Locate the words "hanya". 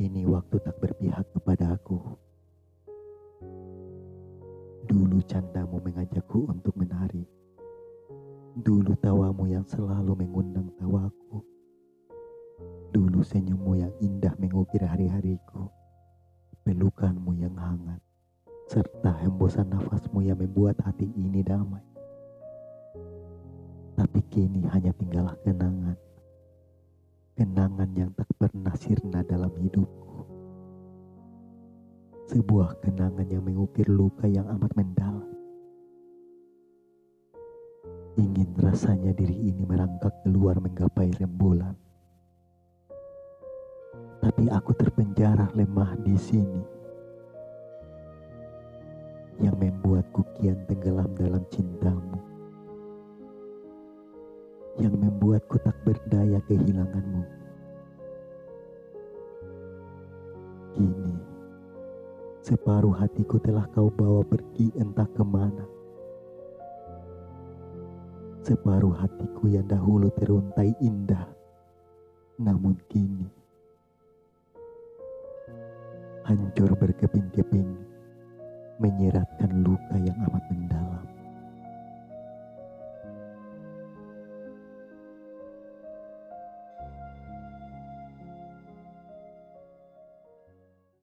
24.64-24.96